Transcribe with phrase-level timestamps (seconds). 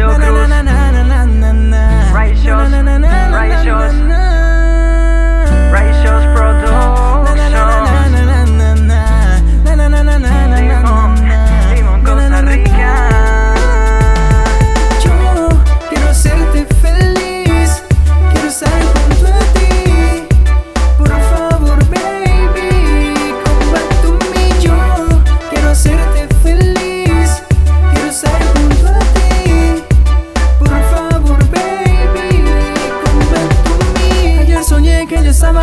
[0.00, 0.39] Deseo cruel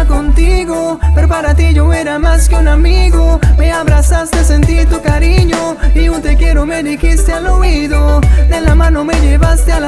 [0.08, 3.40] contigo Pero para ti yo era más que un amigo.
[3.58, 8.20] Me abrazaste, sentí tu cariño Y un te quiero me dijiste al oído.
[8.50, 9.87] De la mano me llevaste a la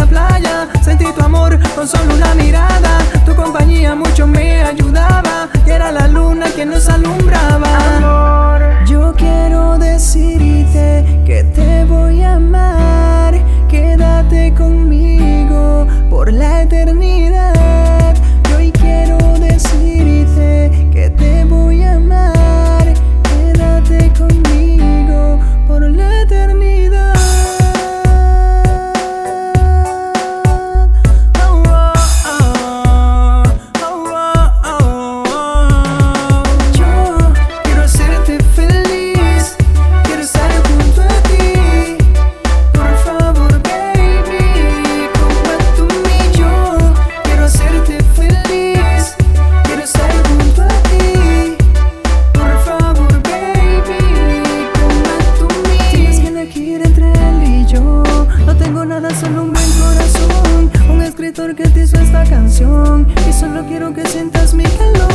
[63.40, 65.08] Solo quiero que sientas mi calor.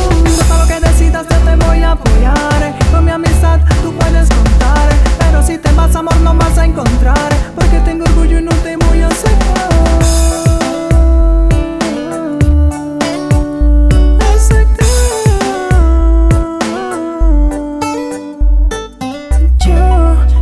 [0.47, 2.75] Todo lo que decidas yo te voy a apoyar.
[2.91, 4.89] Con mi amistad tú puedes contar.
[5.19, 7.29] Pero si te vas, amor, no vas a encontrar.
[7.53, 9.09] Porque tengo orgullo y no te voy a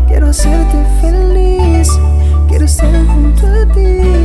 [0.07, 1.89] quiero hacerte feliz.
[2.47, 4.22] Quiero estar junto a ti.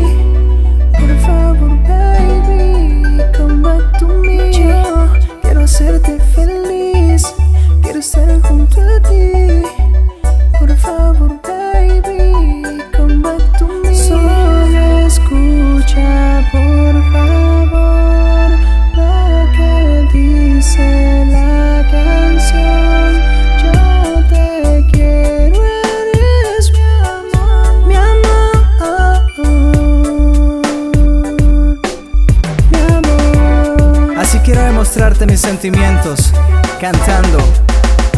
[34.98, 36.32] mostrarte mis sentimientos
[36.80, 37.38] cantando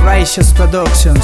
[0.02, 1.20] Righteous Productions.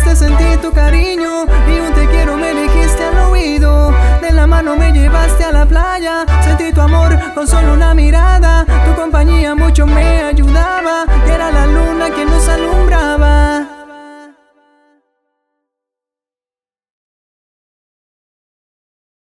[0.00, 3.92] sentí tu cariño y un te quiero me dijiste al oído.
[4.22, 8.64] De la mano me llevaste a la playa, sentí tu amor con solo una mirada.
[8.64, 12.81] Tu compañía mucho me ayudaba era la luna quien nos alumbraba.